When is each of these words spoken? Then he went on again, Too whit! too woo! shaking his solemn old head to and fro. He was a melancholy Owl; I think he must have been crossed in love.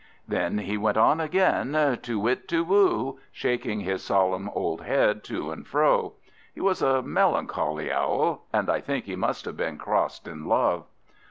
Then 0.27 0.57
he 0.57 0.79
went 0.79 0.97
on 0.97 1.21
again, 1.21 1.99
Too 2.01 2.19
whit! 2.19 2.47
too 2.47 2.63
woo! 2.63 3.19
shaking 3.31 3.81
his 3.81 4.03
solemn 4.03 4.49
old 4.55 4.81
head 4.81 5.23
to 5.25 5.51
and 5.51 5.67
fro. 5.67 6.13
He 6.55 6.59
was 6.59 6.81
a 6.81 7.03
melancholy 7.03 7.91
Owl; 7.91 8.43
I 8.51 8.81
think 8.81 9.05
he 9.05 9.15
must 9.15 9.45
have 9.45 9.57
been 9.57 9.77
crossed 9.77 10.27
in 10.27 10.47
love. 10.47 10.85